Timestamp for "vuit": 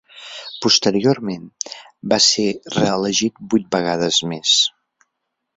3.53-3.69